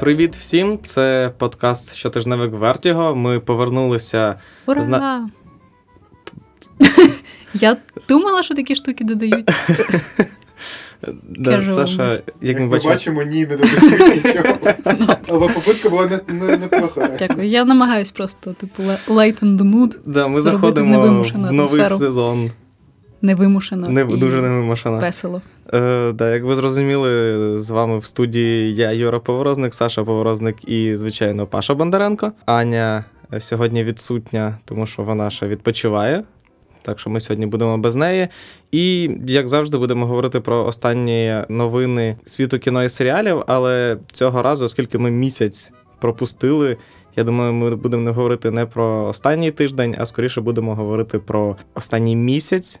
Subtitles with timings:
[0.00, 0.78] Привіт всім!
[0.82, 3.14] Це подкаст Щотижневик Вертіго.
[3.14, 4.38] Ми повернулися.
[4.66, 4.82] Ура!
[4.82, 5.30] Зна-
[7.54, 7.76] Я
[8.08, 9.50] думала, що такі штуки додають.
[11.28, 14.56] Да, Саша, ми- як ми бачимо, бачимо, ні, не додають нічого.
[15.28, 17.10] Але попитка була не- не- неплоха.
[17.18, 17.46] Дякую.
[17.48, 22.50] Я намагаюсь просто, типу, le- lighten the mood, да, ми заходимо в новий сезон.
[23.22, 24.98] Невимушено Не, і дуже невимушено.
[24.98, 25.42] весело.
[25.74, 30.96] Е, да, як ви зрозуміли, з вами в студії я, Юра Поворозник, Саша Поворозник і,
[30.96, 32.32] звичайно, Паша Бондаренко.
[32.46, 33.04] Аня
[33.38, 36.24] сьогодні відсутня, тому що вона ще відпочиває.
[36.82, 38.28] Так що ми сьогодні будемо без неї.
[38.72, 43.42] І, як завжди, будемо говорити про останні новини світу кіно і серіалів.
[43.46, 46.76] Але цього разу, оскільки ми місяць пропустили,
[47.16, 51.56] я думаю, ми будемо не говорити не про останній тиждень, а скоріше будемо говорити про
[51.74, 52.80] останній місяць,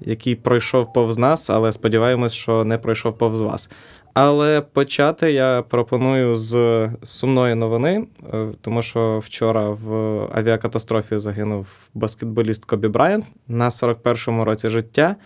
[0.00, 3.70] який пройшов повз нас, але сподіваємось, що не пройшов повз вас.
[4.14, 9.90] Але почати я пропоную з сумної новини, е, тому що вчора в
[10.32, 15.16] авіакатастрофі загинув баскетболіст Кобі Брайант на 41-му році життя.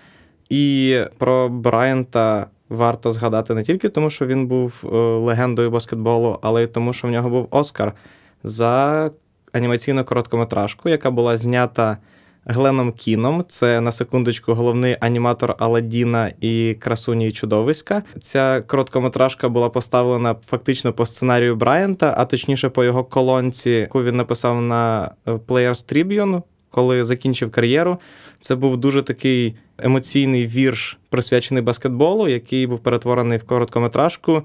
[0.49, 6.63] І про Брайанта варто згадати не тільки тому, що він був е, легендою баскетболу, але
[6.63, 7.93] й тому, що в нього був Оскар
[8.43, 9.11] за
[9.53, 11.99] анімаційну короткометражку, яка була знята
[12.45, 13.45] Гленом Кіном.
[13.49, 18.03] Це на секундочку головний аніматор Аладдіна і красуні чудовиська.
[18.21, 24.17] Ця короткометражка була поставлена фактично по сценарію Брайанта, а точніше по його колонці, яку він
[24.17, 27.99] написав на е, Players Tribune, коли закінчив кар'єру.
[28.41, 34.43] Це був дуже такий емоційний вірш, присвячений баскетболу, який був перетворений в короткометражку.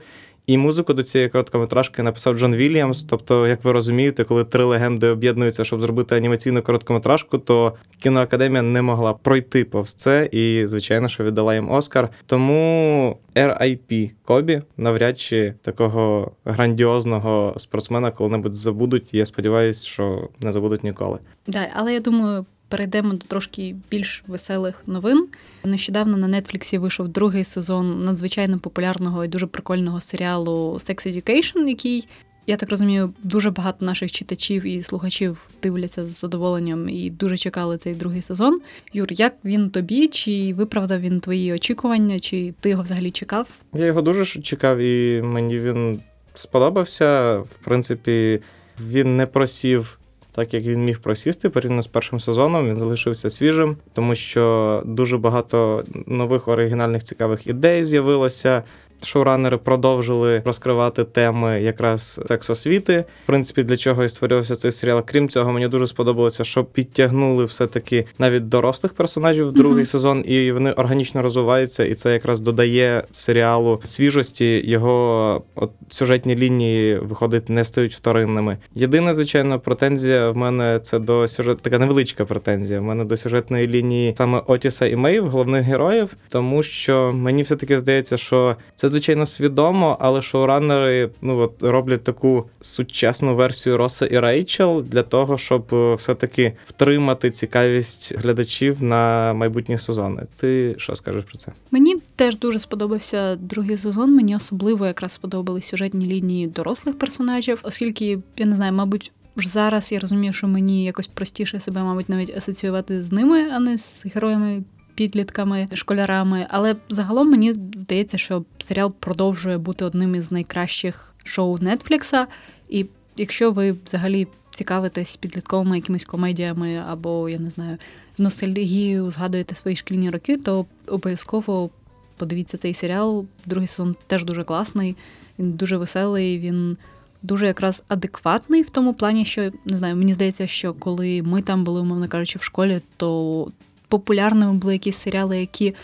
[0.48, 3.03] І музику до цієї короткометражки написав Джон Вільямс.
[3.03, 7.73] Тобто, як ви розумієте, коли три легенди об'єднуються, щоб зробити анімаційну короткометражку, то
[8.04, 12.09] кіноакадемія не могла пройти повз це, і звичайно, що віддала їм Оскар.
[12.26, 14.12] Тому R.I.P.
[14.26, 19.14] Кобі навряд чи такого грандіозного спортсмена коли-небудь забудуть.
[19.14, 21.20] Я сподіваюся, що не забудуть ніколи.
[21.48, 25.28] Да, але я думаю, перейдемо до трошки більш веселих новин.
[25.64, 32.08] Нещодавно на Нетфліксі вийшов другий сезон надзвичайно популярного і дуже прикольного серіалу Sex Education, який.
[32.50, 37.78] Я так розумію, дуже багато наших читачів і слухачів дивляться з задоволенням і дуже чекали
[37.78, 38.61] цей другий сезон.
[38.94, 40.08] Юр, як він тобі?
[40.08, 43.48] Чи виправдав він твої очікування, чи ти його взагалі чекав?
[43.73, 45.99] Я його дуже чекав, і мені він
[46.34, 47.38] сподобався.
[47.39, 48.39] В принципі,
[48.80, 49.97] він не просів
[50.37, 52.70] так, як він міг просісти порівняно з першим сезоном.
[52.70, 58.64] Він залишився свіжим, тому що дуже багато нових оригінальних цікавих ідей з'явилося.
[59.02, 63.06] Шоуранери продовжили розкривати теми якраз сексосвіти.
[63.24, 65.04] В принципі, для чого і створювався цей серіал.
[65.06, 69.86] Крім цього, мені дуже сподобалося, що підтягнули все-таки навіть дорослих персонажів в другий Мгм.
[69.86, 74.62] сезон, і вони органічно розвиваються, і це якраз додає серіалу свіжості.
[74.66, 78.58] Його от, сюжетні лінії виходить не стають вторинними.
[78.76, 82.80] Єдина, звичайно, претензія в мене це до сюжет, така невеличка претензія.
[82.80, 87.80] В мене до сюжетної лінії саме Отіса і Мейв, головних героїв, тому що мені все-таки
[87.80, 94.20] здається, що це звичайно свідомо, але шоуранери ну от роблять таку сучасну версію Роса і
[94.20, 100.23] Рейчел для того, щоб е, все-таки втримати цікавість глядачів на майбутні сезони.
[100.36, 101.52] Ти що скажеш про це?
[101.71, 104.15] Мені теж дуже сподобався другий сезон.
[104.15, 109.11] Мені особливо якраз сподобались сюжетні лінії дорослих персонажів, оскільки я не знаю, мабуть.
[109.37, 113.59] Вже зараз я розумію, що мені якось простіше себе, мабуть, навіть асоціювати з ними, а
[113.59, 114.64] не з героями,
[114.98, 116.48] підлітками, школярами.
[116.50, 122.28] Але загалом мені здається, що серіал продовжує бути одним із найкращих шоу Нетфлікса.
[122.70, 122.86] І
[123.18, 127.78] якщо ви взагалі цікавитесь підлітковими якимись комедіями або я не знаю,
[128.18, 131.69] ностальгією, згадуєте свої шкільні роки, то обов'язково
[132.18, 133.25] подивіться цей серіал.
[133.46, 134.96] Другий сезон теж дуже класний,
[135.40, 136.78] він дуже веселий, він
[137.22, 141.64] дуже якраз адекватний в тому плані, що не знаю, мені здається, що коли ми там
[141.64, 143.48] були, умовно кажучи, в школі, то
[143.88, 145.75] популярними були якісь серіали, які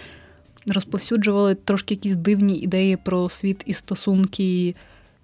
[0.68, 4.76] розповсюджували трошки якісь дивні ідеї про світ і стосунки.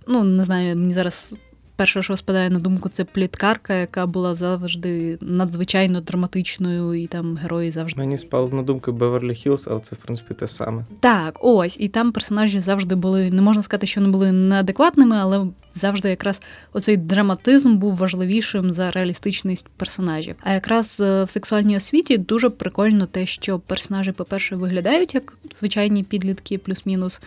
[0.08, 1.36] Ну, не знаю, мені зараз
[1.80, 7.72] перше, що спадає на думку, це пліткарка, яка була завжди надзвичайно драматичною, і там герої
[7.72, 8.00] завжди.
[8.00, 10.86] Мені спало на думку Беверлі Хілз, але це в принципі те саме.
[11.00, 15.48] Так, ось, і там персонажі завжди були, не можна сказати, що вони були неадекватними, але
[15.74, 16.42] завжди якраз
[16.74, 20.36] оцей драматизм був важливішим за реалістичність персонажів.
[20.42, 26.04] А якраз е, в сексуальній освіті дуже прикольно те, що персонажі, по-перше, виглядають як звичайні
[26.04, 27.22] підлітки, плюс-мінус.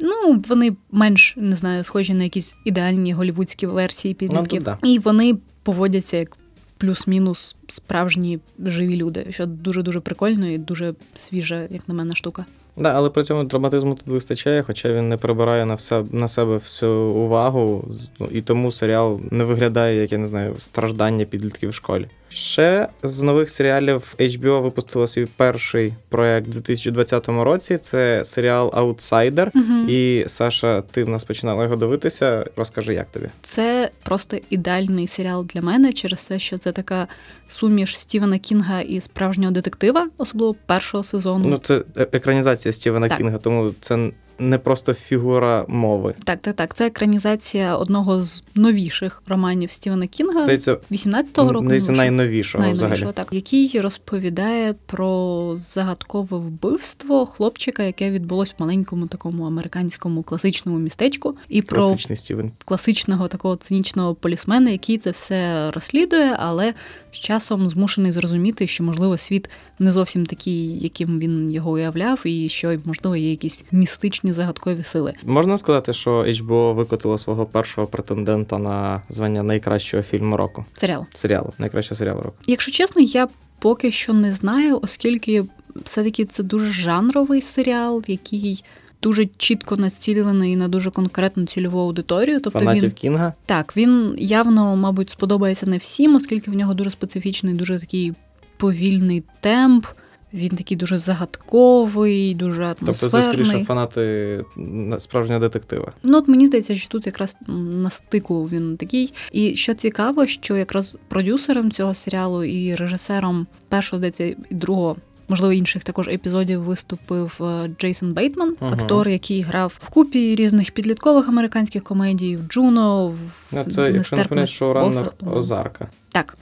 [0.00, 4.62] Ну, вони менш не знаю, схожі на якісь ідеальні голівудські версії підлітків.
[4.62, 4.78] да.
[4.84, 6.36] І вони поводяться як
[6.78, 12.44] плюс-мінус справжні живі люди, що дуже дуже прикольно і дуже свіжа, як на мене, штука.
[12.76, 16.56] Да, але при цьому драматизму тут вистачає, хоча він не прибирає на все на себе
[16.56, 17.88] всю увагу,
[18.20, 22.08] ну, і тому серіал не виглядає, як я не знаю, страждання підлітків в школі.
[22.34, 27.78] Ще з нових серіалів HBO випустила свій перший проект у 2020 році.
[27.78, 29.50] Це серіал Outsider.
[29.54, 29.86] Мгм.
[29.88, 32.44] І Саша, ти в нас починала його дивитися.
[32.56, 33.26] Розкажи, як тобі?
[33.42, 37.08] Це просто ідеальний серіал для мене через те, що це така
[37.48, 41.48] суміш Стівена Кінга і справжнього детектива, особливо першого сезону.
[41.48, 43.18] Ну, це е- екранізація Стівена Так.
[43.18, 44.10] Кінга, тому це
[44.48, 46.14] не просто фігура мови.
[46.24, 46.74] Так, так, так.
[46.74, 51.64] Це екранізація одного з новіших романів Стівена Кінга Здається, 18-го року.
[51.66, 53.14] здається, ну, найновішого найновішого, взагалі.
[53.14, 61.36] так, який розповідає про загадкове вбивство хлопчика, яке відбулось в маленькому такому американському класичному містечку,
[61.48, 62.50] і про Класичний Стівен.
[62.64, 66.74] класичного такого цинічного полісмена, який це все розслідує, але
[67.12, 72.48] з часом змушений зрозуміти, що можливо світ не зовсім такий, яким він його уявляв, і
[72.48, 75.12] що можливо є якісь містичні загадкові сили.
[75.24, 80.64] Можна сказати, що HBO викотило свого першого претендента на звання найкращого фільму року.
[80.74, 81.06] Серіал.
[81.14, 82.36] Серіалу, найкращого серіалу року.
[82.46, 85.44] Якщо чесно, я поки що не знаю, оскільки
[85.84, 88.64] все-таки це дуже жанровий серіал, який.
[89.02, 92.40] Дуже чітко націлений на дуже конкретну цільову аудиторію.
[92.40, 93.34] Тобто Фанатів він Кінга.
[93.46, 98.12] Так, він явно, мабуть, сподобається не всім, оскільки в нього дуже специфічний, дуже такий
[98.56, 99.86] повільний темп.
[100.34, 105.92] Він такий дуже загадковий, дуже Тобто це скоріше фанати на- справжнього детектива.
[106.02, 109.12] Ну, от мені здається, що тут якраз на стику він такий.
[109.32, 114.96] І що цікаво, що якраз продюсером цього серіалу і режисером першого, здається, і другого.
[115.28, 118.72] Можливо, інших також епізодів виступив е, Джейсон Бейтман, Ага.
[118.74, 123.16] актор, який грав в купі різних підліткових американських комедій, в Джуно, в
[123.52, 125.12] Ну, це, якщо не «Нестерпних помиляюсь, шоураннер.
[125.26, 125.86] Озарка.
[126.08, 126.36] Так.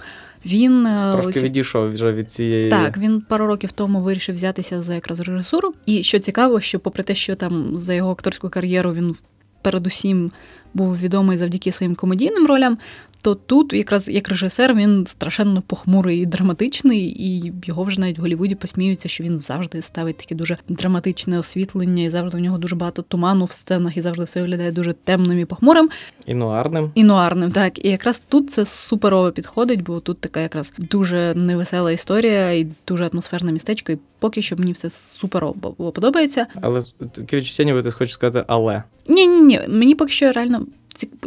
[0.47, 2.71] Він е, Трошки ось- відійшов вже від цієї.
[2.71, 5.75] так, він пару років тому вирішив взятися за якраз режисуру.
[5.87, 9.15] І що цікаво, що попри те, що там за його акторську кар'єру він
[9.63, 10.31] передусім
[10.75, 12.79] був відомий завдяки своїм комедійним ролям,
[13.23, 18.21] то тут, якраз як режисер, він страшенно похмурий і драматичний, і його вже навіть в
[18.21, 22.77] Голлівуді посміються, що він завжди ставить таке дуже драматичне освітлення, і завжди в нього дуже
[22.77, 25.91] багато туману в сценах, і завжди все виглядає дуже темним і похмурим.
[26.27, 26.91] І нуарним.
[26.95, 27.85] І нуарним, так.
[27.85, 33.07] І якраз тут це суперово підходить, бо тут така якраз дуже невесела історія і дуже
[33.07, 33.93] атмосферне містечко.
[33.93, 36.47] І поки що мені все суперово подобається.
[36.61, 36.83] Але
[37.13, 38.83] таке відчуття, ніби ти хочеш сказати, але.
[39.09, 39.61] Ні, ні, ні.
[39.69, 40.67] Мені поки що реально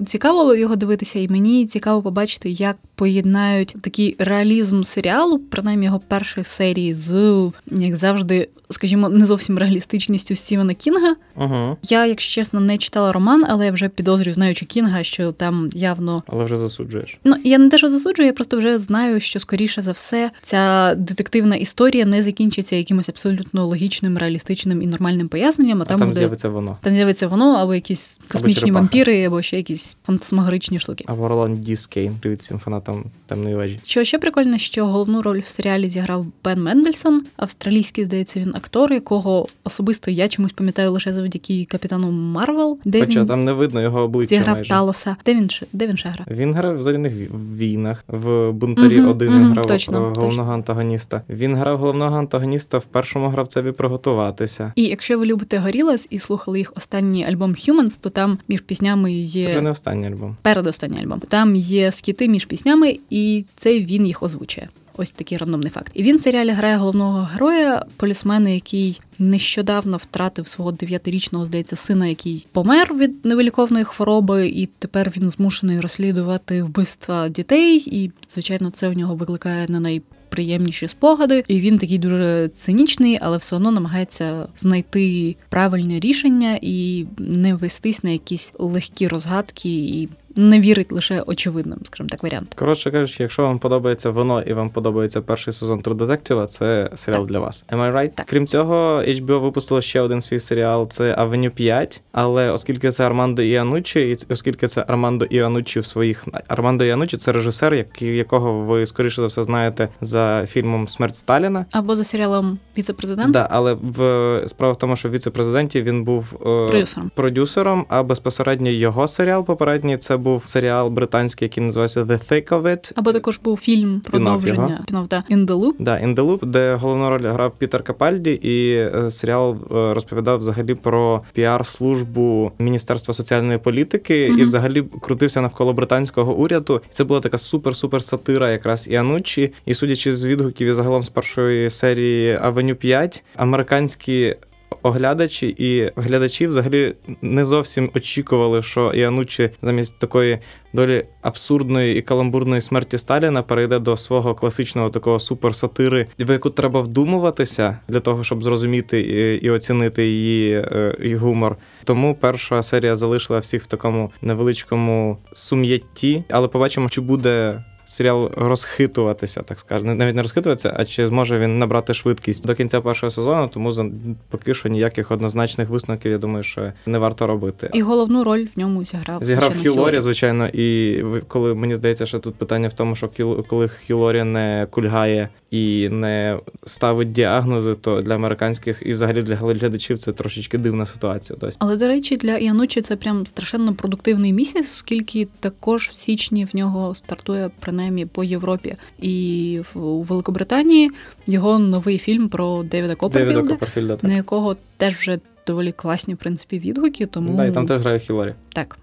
[0.08, 6.48] цікаво його дивитися, і мені цікаво побачити, як поєднають такий реалізм серіалу, принаймні його перших
[6.48, 11.16] серій, з як завжди, скажімо, не зовсім реалістичністю Стівена Кінга.
[11.36, 11.78] Угу.
[11.84, 16.24] Я, якщо чесно, не читала роман, але я вже підозрюю, знаючи Кінга, що там явно
[16.28, 17.20] Але вже засуджуєш.
[17.24, 20.96] Ну, я не те, що засуджую, я просто вже знаю, що скоріше за все ця
[20.96, 26.08] детективна історія не закінчиться якимось абсолютно логічним, реалістичним і нормальним поясненням, а А там, там
[26.08, 26.78] буде з'явиться воно.
[26.82, 28.80] там з'явиться воно, або якісь космічні черепаха.
[28.80, 31.04] вампіри, або ще якісь фантасмагоричні штуки.
[31.08, 32.16] Або Роланд Дискейн.
[32.22, 33.80] Привіт всім фанатам темної вежі.
[33.86, 38.94] Що ще прикольно, що головну роль в серіалі зіграв Бен Мендельсон, австралійський, здається, він актор,
[38.94, 43.82] якого особисто я чомусь пам'ятаю лише завдяки капітану Марвел, де Хоча він там не видно
[43.82, 44.70] його обличчя зіграв майже.
[44.70, 45.16] Талоса.
[45.26, 46.28] Де він ще де він ще грав?
[46.32, 47.14] Він грав в зоряних
[47.58, 48.04] війнах.
[48.08, 50.54] В бунтарі 1 мгм, він грав точно, головного точно.
[50.54, 51.22] антагоніста.
[51.30, 54.74] Він грав головного антагоніста в першому гравцеві приготуватися.
[54.76, 59.14] І якщо ви любите Горілас і слухали їх останній альбом Humans, то там між піснями
[59.14, 60.38] є Це вже не останній альбом.
[60.42, 61.20] передостанній альбом.
[61.20, 64.70] Там є скіти між піснями, і це він їх озвучує.
[64.98, 65.92] Ось такий рандомний факт.
[65.94, 72.08] І він в серіалі грає головного героя, полісмена, який нещодавно втратив свого дев'ятирічного, здається, сина,
[72.08, 77.84] який помер від невиліковної хвороби, і тепер він змушений розслідувати вбивства дітей.
[77.86, 81.44] І, звичайно, це у нього викликає не найприємніші спогади.
[81.48, 88.04] І він такий дуже цинічний, але все одно намагається знайти правильне рішення і не вестись
[88.04, 92.54] на якісь легкі розгадки і не вірить лише очевидним, скажімо так, варіант.
[92.56, 97.22] Коротше кажучи, якщо вам подобається воно і вам подобається перший сезон True Detective, це серіал
[97.22, 97.30] Так.
[97.30, 97.66] для вас.
[97.70, 98.10] Am I right?
[98.16, 98.26] Так.
[98.26, 100.90] Крім цього, HBO випустило ще один свій серіал.
[100.90, 102.02] Це Avenue 5.
[102.12, 107.32] Але оскільки це Армандо Іанучі, і оскільки це Армандо Іанучі в своїх Армандо Іанучі це
[107.32, 111.66] режисер, якого ви скоріше за все знаєте за фільмом Смерть Сталіна.
[111.72, 116.34] Або за серіалом Віце-президент Да, але в справа в тому, що в віце-президенті він був
[116.36, 117.12] е, продюсером.
[117.16, 122.62] продюсером, а безпосередньо його серіал попередній це був серіал британський, який називається The Thick of
[122.62, 122.92] It.
[122.96, 125.74] Або також був фільм продовження Пінов та In the Loop.
[125.80, 130.76] Да, In the Loop, де головну роль грав Пітер Капальді, і серіал е, розповідав взагалі
[130.76, 134.40] про піар-службу Міністерства соціальної політики Мгм.
[134.40, 136.82] і взагалі крутився навколо британського уряду.
[136.90, 139.54] Це була така супер-супер сатира, якраз і Анучі.
[139.66, 144.36] І судячи з відгуків і загалом з першої серії Авеню 5, американські.
[144.82, 150.40] Оглядачі і глядачі взагалі не зовсім очікували, що Іанучі замість такої
[150.74, 156.82] долі абсурдної і каламбурної смерті Сталіна перейде до свого класичного такого суперсатири, в яку треба
[156.82, 161.58] вдумуватися для того, щоб зрозуміти і, і оцінити її, е, її гумор.
[161.84, 167.64] Тому перша серія залишила всіх в такому невеличкому сум'ятті, але побачимо, чи буде.
[167.94, 169.94] Серіал розхитуватися, так скажемо.
[169.96, 173.86] Навіть не розхитуватися, а чи зможе він набрати швидкість до кінця першого сезону, тому за-
[174.30, 177.70] поки що ніяких однозначних висновків, я думаю, що не варто робити.
[177.74, 179.24] І головну роль в ньому зіграв.
[179.24, 183.10] Зіграв Хілорі, звичайно, і коли мені здається, що тут питання в тому, що
[183.48, 190.00] коли Хілорі не кульгає і не ставить діагнози, то для американських і взагалі для глядачів
[190.00, 191.38] це трошечки дивна ситуація.
[191.42, 196.46] Тобто Але до речі, для Іанучі це прям страшенно продуктивний місяць, оскільки також в січні
[196.46, 200.92] в нього стартує принаймні поЄвропі і в у Великобританії
[201.28, 204.04] його новий фільм про Девіда Девіда Копперфілда, Так.
[204.04, 207.06] на якого теж вже доволі класні в принципі відгуки.
[207.06, 208.34] Тому Да, і там теж грає Хью Лорі.
[208.54, 208.78] так.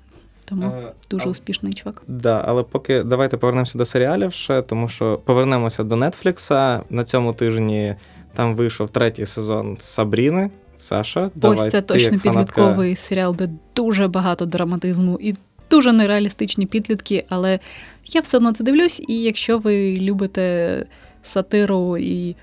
[0.51, 2.03] Тому Е, дуже успішний чувак.
[2.09, 6.81] Да, але поки давайте повернемося до серіалів ще, тому що повернемося до Нетфлікса.
[6.91, 7.95] На цьому тижні
[8.35, 10.51] там вийшов третій сезон Сабріни.
[10.77, 15.35] Саша, давай, Ось це ти, точно як фанатка- підлітковий серіал, де дуже багато драматизму і
[15.71, 17.59] дуже нереалістичні підлітки, але
[18.07, 20.87] я все одно це дивлюсь, і якщо ви любите
[21.23, 22.37] сатиру і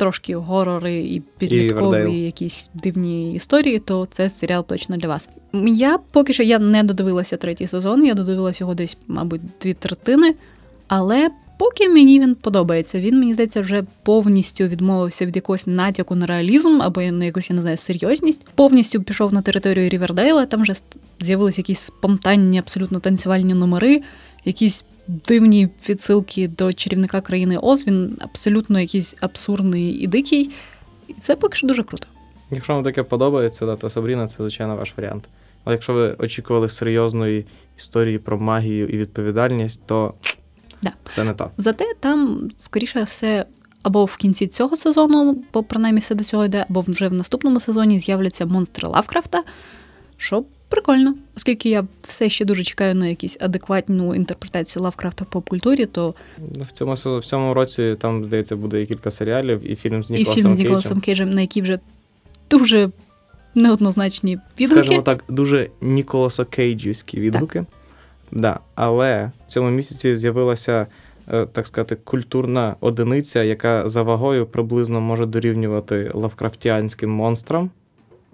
[0.00, 2.24] трошки горори і підліткові Ривердейл.
[2.24, 5.28] якісь дивні історії, то це серіал точно для вас.
[5.66, 10.34] Я поки що я не додивилася третій сезон, я додивилася його десь, мабуть, дві третини,
[10.88, 11.30] але.
[11.58, 16.82] Поки мені він подобається, він мені здається вже повністю відмовився від якогось натяку на реалізм
[16.82, 18.40] або на якусь, я не знаю, серйозність.
[18.54, 20.46] Повністю пішов на територію Рівердейла.
[20.46, 20.74] Там вже
[21.20, 24.02] з'явилися якісь спонтанні, абсолютно танцювальні номери,
[24.44, 24.84] якісь
[25.28, 27.86] дивні відсилки до чарівника країни Оз.
[27.86, 30.50] Він абсолютно якийсь абсурдний і дикий.
[31.08, 32.06] І це поки що дуже круто.
[32.50, 35.28] Якщо вам таке подобається, да, то Сабріна це, звичайно, ваш варіант.
[35.64, 37.46] Але якщо ви очікували серйозної
[37.78, 40.14] історії про магію і відповідальність, то
[40.82, 40.92] Да.
[41.10, 41.50] це не так.
[41.56, 43.46] Зате там, скоріше все,
[43.82, 47.60] або в кінці цього сезону, бо принаймні все до цього йде, або вже в наступному
[47.60, 49.42] сезоні з'являться монстри Лавкрафта,
[50.16, 51.14] що прикольно.
[51.36, 56.72] Оскільки я все ще дуже чекаю на якусь адекватну інтерпретацію Лавкрафта в поп-культурі, то В
[56.72, 60.52] цьому, в цьому році там, здається, буде і кілька серіалів, і фільм з і фільм
[60.52, 61.78] з Ніколасом Кейджем, на який вже
[62.50, 62.90] дуже
[63.54, 64.80] неоднозначні відгуки.
[64.80, 67.64] Скажімо так, дуже Ніколасо Кейджівські відгуки.
[68.32, 68.60] Да.
[68.74, 70.86] Але в цьому місяці з'явилася,
[71.32, 77.70] е, так сказати, культурна одиниця, яка за вагою приблизно може дорівнювати лавкрафтіанським монстрам.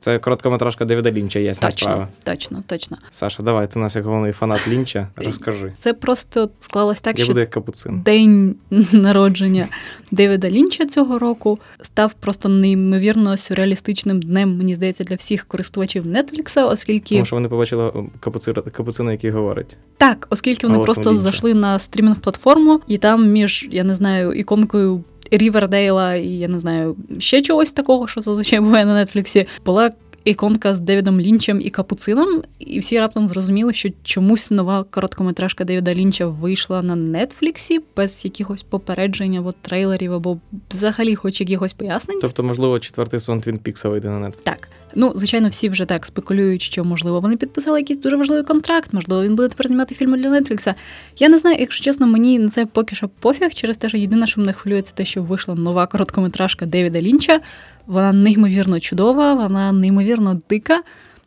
[0.00, 2.08] Це короткометражка Девіда Лінча, ясна Точно, справа.
[2.24, 2.96] точно, точно.
[3.10, 5.72] Саша, давай, ти у нас як головний фанат Лінча, розкажи.
[5.80, 8.00] Це просто склалось так, Я що буду як капуцин.
[8.02, 8.54] день
[8.92, 9.68] народження
[10.10, 16.66] Девіда Лінча цього року став просто неймовірно сюрреалістичним днем, мені здається, для всіх користувачів Нетфлікса,
[16.66, 19.76] оскільки Тому що вони побачили е, капуцира, капуцина, який говорить.
[19.96, 21.22] так, оскільки вони Голосом просто Лінча.
[21.22, 25.04] зайшли на стрімінг-платформу, і там між, я не знаю, іконкою.
[25.30, 29.90] Рівердейла і я не знаю ще чогось такого, що зазвичай буває на Нетфліксі, була
[30.26, 35.94] іконка з Девідом Лінчем і Капуцином, і всі раптом зрозуміли, що чомусь нова короткометражка Девіда
[35.94, 40.38] Лінча вийшла на Нетфліксі без якихось попереджень або трейлерів, або
[40.70, 42.18] взагалі хоч якихось пояснень.
[42.20, 44.42] Тобто, можливо, четвертий сезон Твін Пікса вийде на Netflix.
[44.42, 48.92] Так, ну звичайно, всі вже так спекулюють, що можливо вони підписали якийсь дуже важливий контракт,
[48.92, 50.74] можливо, він буде тепер знімати фільми для Нетфлікса.
[51.18, 54.26] Я не знаю, якщо чесно, мені на це поки що пофіг, через те, що єдине,
[54.26, 57.40] що мене хвилює, це те, що вийшла нова короткометражка Девіда Лінча.
[57.86, 60.82] Вона неймовірно чудова, вона неймовірно дика.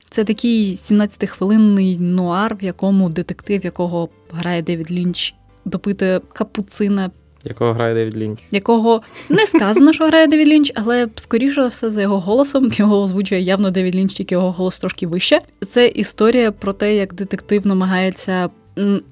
[0.09, 5.33] Це такий 17-хвилинний нуар, в якому детектив, якого грає Девід Лінч,
[5.65, 7.11] допитує капуцина
[7.45, 8.39] Якого грає Девід Лінч?
[8.51, 13.01] якого не сказано, що грає Девід Лінч, але скоріше за все за його голосом його
[13.01, 15.41] озвучує явно Девід Лінч, тільки його голос трошки вище.
[15.69, 18.49] Це історія про те, як детектив намагається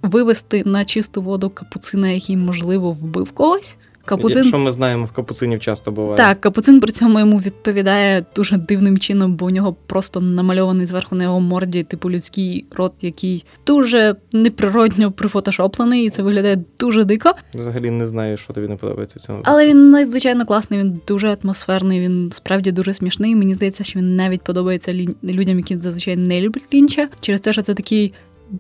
[0.02, 3.78] вивести на чисту воду капуцина, який можливо вбив когось.
[4.08, 6.18] Капуцин Якщо ми знаємо, в капуцинів часто буває.
[6.18, 11.16] так, капуцин при цьому йому відповідає дуже дивним чином, бо у нього просто намальований зверху
[11.16, 17.34] на його морді, типу людський рот, який дуже неприродньо прифотошоплений, і це виглядає дуже дико.
[17.54, 19.40] Взагалі не знаю, що тобі не подобається в цьому.
[19.44, 23.36] Але він надзвичайно класний, він дуже атмосферний, він справді дуже смішний.
[23.36, 25.16] Мені здається, що він навіть подобається лін...
[25.24, 28.14] людям, які зазвичай не люблять лінча, через те, що це такий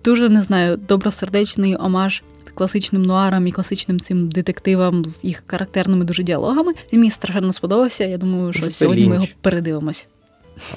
[0.03, 2.23] дуже не знаю, добросердечний омаж
[2.57, 6.73] класичним нуарам і класичним цим детективам з їх характерними дуже діалогами.
[6.93, 8.05] Він мені страшенно сподобався.
[8.05, 10.07] Я думаю, що Це сьогодні ми його передивимось.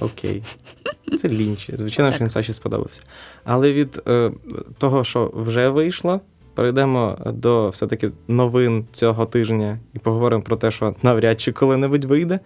[0.01, 0.43] Окей.
[1.21, 1.71] Це Лінч.
[1.75, 3.03] Звичайно, що він Саші сподобався.
[3.45, 4.31] Але від е,
[4.79, 6.21] того, що вже вийшло,
[6.55, 12.41] перейдемо до все-таки новин цього тижня і поговоримо про те, що навряд чи коли-небудь вийде.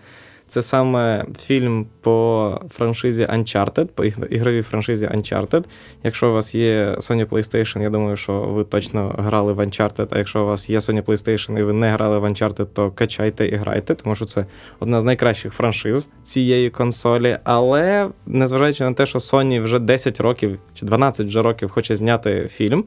[0.46, 5.64] Це саме фільм по франшизі Uncharted, по ігровій франшизі Uncharted.
[6.02, 10.18] Якщо у вас є Sony PlayStation, я думаю, що ви точно грали в Uncharted, а
[10.18, 13.54] якщо у вас є Sony PlayStation і ви не грали в Uncharted, то качайте і
[13.54, 14.46] грайте, тому що це
[14.80, 17.38] одна з найкращих франшиз цієї консолі.
[17.44, 22.48] Але незважаючи на те, що Sony вже 10 років чи 12 вже років хоче зняти
[22.52, 22.84] фільм.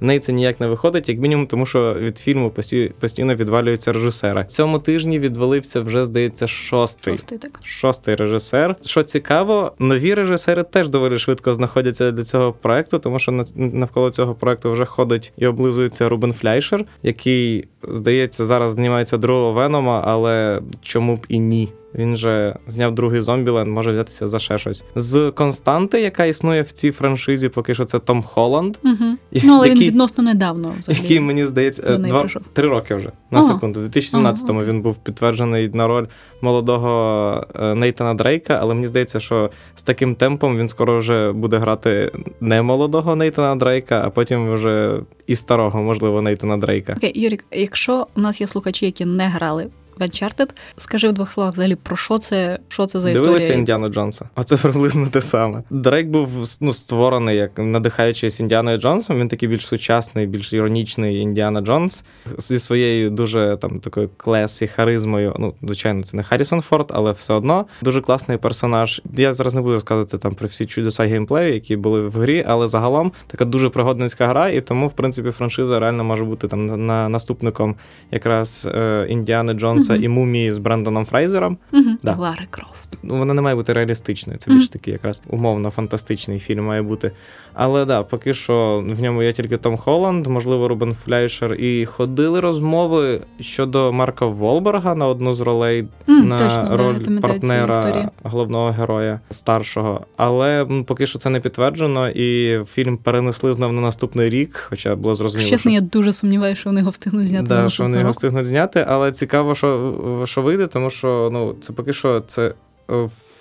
[0.00, 3.92] В неї це ніяк не виходить, як мінімум, тому що від фільму пості- постійно відвалюється
[3.92, 4.44] режисера.
[4.44, 7.14] Цьому тижні відвалився вже, здається, шостий.
[7.14, 7.60] Шостий так.
[7.64, 8.76] Шостий режисер.
[8.84, 14.10] Що цікаво, нові режисери теж доволі швидко знаходяться для цього проекту, тому що на- навколо
[14.10, 20.60] цього проекту вже ходить і облизується Рубен Фляйшер, який, здається, зараз знімається другого Венома, але
[20.82, 21.68] чому б і ні.
[21.94, 24.84] Він же зняв другий зомбіленд, може взятися за ще щось.
[24.96, 28.76] З константи, яка існує в цій франшизі, поки що це Том Холланд.
[28.84, 29.16] Угу.
[29.44, 31.02] Ну, але він відносно недавно взагалі.
[31.02, 33.48] який мені здається два три роки вже на Ага.
[33.48, 33.80] секунду.
[33.80, 36.06] У 2017-му Ага, він був підтверджений на роль
[36.40, 41.58] молодого е, Нейтана Дрейка, але мені здається, що з таким темпом він скоро вже буде
[41.58, 46.94] грати не молодого Нейтана Дрейка, а потім вже і старого, можливо, Нейтана Дрейка.
[46.96, 51.32] Окей, Юрік, якщо у нас є слухачі, які не грали в Uncharted, скажи в двох
[51.32, 53.58] словах взагалі про що це, що це за Дивилися історія?
[53.58, 54.28] Індіану Джонса.
[54.34, 55.62] А це приблизно те саме.
[55.70, 56.28] Дрейк був
[56.60, 59.20] ну, створений як надихаючись Індіаною Джонсом.
[59.20, 62.04] Він такий більш сучасний, більш іронічний Індіана Джонс
[62.38, 65.36] зі своєю дуже там такою classy, харизмою.
[65.38, 69.02] Ну, звичайно, це не Харрісон Форд, але все одно дуже класний персонаж.
[69.16, 72.68] Я зараз не буду розказувати там про всі чудеса геймплею, які були в грі, але
[72.68, 76.76] загалом така дуже пригодницька гра, і тому, в принципі, франшиза реально може бути там на,
[76.76, 77.74] на наступником
[78.10, 80.04] якраз е, Індіани Джонса Мгм.
[80.04, 81.58] і мумії з Брендоном Фрейзером.
[82.02, 82.14] Да.
[82.16, 82.88] Лари Крофт.
[83.02, 84.38] Ну, вона не має бути реалістичною.
[84.38, 87.10] Це більш такий якраз умовно фантастичний фільм має бути.
[87.54, 91.54] Але да, поки що в ньому є тільки Том Холланд, можливо, Рубен Фляйшер.
[91.54, 97.20] І ходили розмови щодо Марка Волберга на одну з ролей М, на точно, роль історію.
[97.20, 100.00] партнера головного героя старшого.
[100.16, 104.96] Але м, поки що це не підтверджено, і фільм перенесли знов на наступний рік, хоча
[104.96, 105.50] було зрозуміло.
[105.50, 105.74] Чесно, що...
[105.74, 107.54] я дуже сумніваюся, що вони його встигнуть зняти.
[107.54, 111.72] на що вони його встигнуть зняти, але цікаво, що, що вийде, тому що ну, це
[111.72, 112.54] поки що це.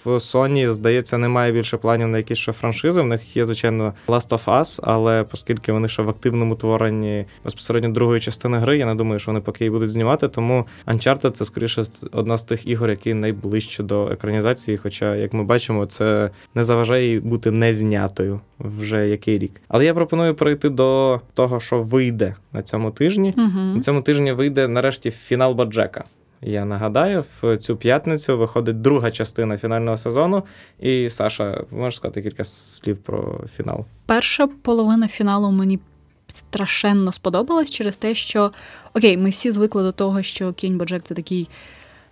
[0.05, 3.01] В Sony, здається, немає більше планів на якісь ще франшизи.
[3.01, 7.89] В них є, звичайно, Last of Us, але оскільки вони ще в активному творенні безпосередньо
[7.89, 10.27] другої частини гри, я не думаю, що вони поки її будуть знімати.
[10.27, 14.77] Тому Uncharted це скоріше одна з тих ігор, які найближче до екранізації.
[14.77, 19.61] Хоча, як ми бачимо, це не заважає їй бути не знятою вже який рік.
[19.67, 23.33] Але я пропоную перейти до того, що вийде на цьому тижні.
[23.37, 23.73] Мгм.
[23.75, 26.03] На цьому тижні вийде нарешті фінал Боджека.
[26.45, 30.43] Я нагадаю, в цю п'ятницю виходить друга частина фінального сезону.
[30.79, 33.85] І Саша, можеш сказати кілька слів про фінал?
[34.05, 35.79] Перша половина фіналу мені
[36.27, 38.51] страшенно сподобалась через те, що
[38.93, 41.49] окей, ми всі звикли до того, що Кінь Боджек це такий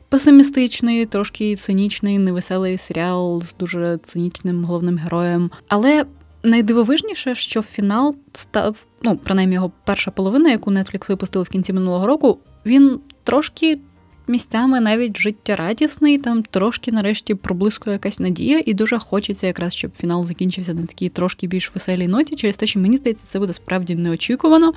[0.09, 5.51] песимістичний, трошки цинічний, невеселий серіал з дуже цинічним головним героєм.
[5.67, 6.05] Але
[6.43, 12.07] найдивовижніше, що фінал став, ну, принаймні його перша половина, яку Netflix випустили в кінці минулого
[12.07, 13.79] року, він трошки.
[14.27, 20.25] Місцями навіть життєрадісний, там трошки нарешті проблискує якась надія, і дуже хочеться якраз, щоб фінал
[20.25, 23.95] закінчився на такій трошки більш веселій ноті, через те, що мені здається, це буде справді
[23.95, 24.73] неочікувано,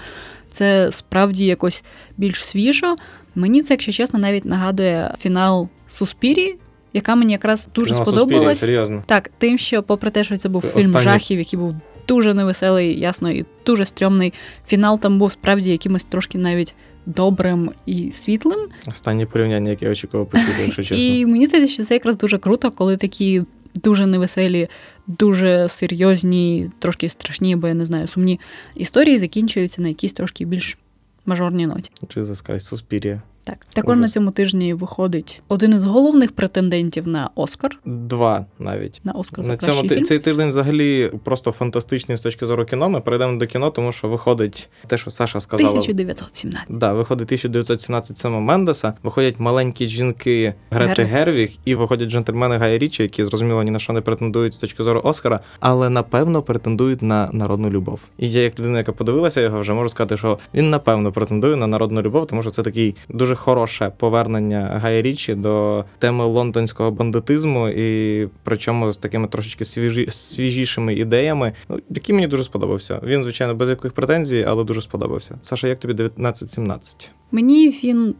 [0.47, 1.85] це справді якось
[2.17, 2.97] більш свіжо.
[3.35, 6.57] Мені це, якщо чесно, навіть нагадує фінал Суспірі,
[6.93, 8.59] яка мені якраз дуже Фінал сподобалась.
[8.59, 9.03] Серйозно.
[9.07, 11.75] Так, тим, що, попри те, що це був Це фільм жахів, який був
[12.09, 14.33] дуже невеселий, ясно, і дуже стрьомний,
[14.67, 16.75] фінал там був справді якимось трошки навіть
[17.07, 18.59] добрим і світлим.
[18.87, 20.97] Останнє порівняння, яке я очікував почути, якщо чесно.
[20.97, 23.43] І мені здається, що це якраз дуже круто, коли такі
[23.75, 24.69] дуже невеселі,
[25.07, 28.40] дуже серйозні, трошки страшні, бо я не знаю, сумні
[28.75, 30.79] історії закінчуються на якійсь трошки більш
[31.27, 31.90] мажорній ноті.
[32.03, 33.23] Jesus Christ, Суспірія.
[33.47, 34.03] Так, також Ужас.
[34.03, 37.79] на цьому тижні виходить один із головних претендентів на Оскар.
[37.85, 39.01] Два навіть.
[39.05, 40.05] На Оскар за На кращий цьому ти- фільм.
[40.05, 42.89] цей тиждень взагалі просто фантастичний з точки зору кіно.
[42.89, 45.69] Ми перейдемо до кіно, тому що виходить те, що Саша сказала.
[45.71, 46.79] 1917.
[46.79, 52.79] Да, виходить 1917 Сема Мендеса, виходять маленькі жінки Грети Гер- Гервіг і виходять джентльмени Гая
[52.79, 57.03] Річі, які зрозуміло ні на що не претендують з точки зору Оскара, але напевно претендують
[57.03, 58.01] на народну любов.
[58.19, 61.67] І я, як людина, яка подивилася його, вже можу сказати, що він напевно претендує на
[61.67, 67.68] народну любов, тому що це такий дуже хороше повернення Гая Річі до теми лондонського бандитизму,
[67.68, 73.01] і причому з такими трошечки свіжі, свіжішими ідеями, ну, який мені дуже сподобався.
[73.05, 75.38] Він, звичайно, без яких претензій, але дуже сподобався.
[75.42, 77.11] Саша, як тобі 1917?
[77.33, 78.14] Мені він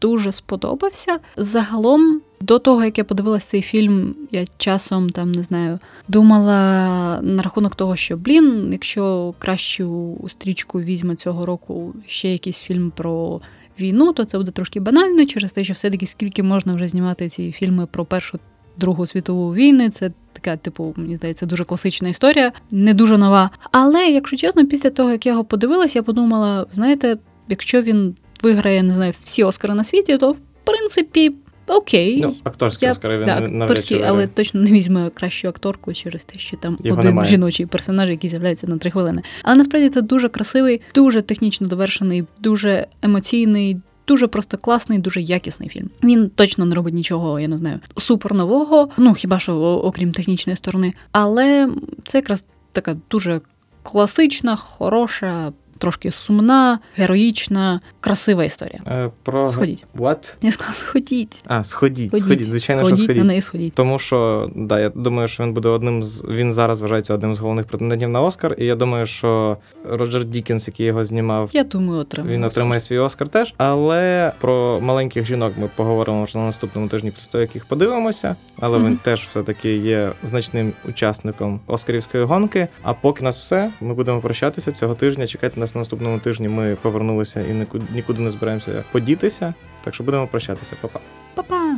[0.00, 1.18] дуже сподобався.
[1.36, 5.78] Загалом До того, як я подивилася цей фільм, я часом там не знаю,
[6.08, 12.92] думала на рахунок того, що блін, якщо кращу стрічку візьме цього року ще якийсь фільм
[12.96, 13.40] про
[13.80, 17.52] війну, то це буде трошки банально через те, що все-таки скільки можна вже знімати ці
[17.52, 18.38] фільми про першу.
[18.76, 23.50] Другу світову війни, це така, типу, мені здається, дуже класична історія, не дуже нова.
[23.72, 28.82] Але, якщо чесно, після того, як я його подивилась, я подумала: знаєте, якщо він виграє,
[28.82, 31.32] не знаю, всі Оскари на світі, то в принципі
[31.76, 32.20] окей.
[32.20, 34.26] Ну, акторський Я- Оскар він так, навряд чи акторський, але виграє.
[34.28, 37.28] точно не візьме кращу акторку через те, що там Його один немає.
[37.30, 39.22] жіночий персонаж, який з'являється на три хвилини.
[39.42, 43.76] Але насправді це дуже красивий, дуже технічно довершений, дуже емоційний.
[44.06, 45.90] Дуже просто класний, дуже якісний фільм.
[46.04, 50.56] Він точно не робить нічого, я не знаю, супер нового, ну хіба що окрім технічної
[50.56, 50.92] сторони.
[51.12, 51.70] Але
[52.06, 53.40] це якраз така дуже
[53.82, 58.80] класична, хороша, трошки сумна, героїчна, красива історія.
[58.86, 59.44] Е, Про...
[59.44, 59.84] Сходіть.
[59.96, 60.34] What?
[60.42, 61.42] Я сказала, сходіть.
[61.46, 63.22] А, сходіть, Сходіть, сходіть, звичайно, сходіть що сходіть.
[63.22, 63.74] на неї сходіть.
[63.74, 67.38] Тому що да, я думаю, що він буде одним з він зараз вважається одним з
[67.38, 68.54] головних претендентів на Оскар.
[68.58, 69.56] І я думаю, що
[69.90, 72.34] Роджер Дікінс, який його знімав, Я думаю, отримаю.
[72.34, 73.54] він отримає свій Оскар теж.
[73.56, 78.36] Але про маленьких жінок ми поговоримо вже на наступному тижні, після того, як їх подивимося.
[78.60, 82.68] Але він теж все-таки є значним учасником Оскарівської гонки.
[82.82, 85.26] А поки нас все, ми будемо прощатися цього тижня.
[85.26, 86.48] Чекайте нас на наступному тижні.
[86.48, 89.54] Ми повернулися і нікуди, нікуди не збираємося подітися.
[89.84, 90.76] Так що будемо прощатися.
[90.80, 91.00] Па-па.
[91.34, 91.76] Па-па.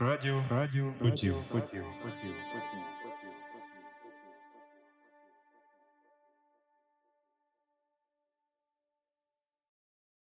[0.00, 2.85] Радіо, радіо, потів, потів, потів, потів.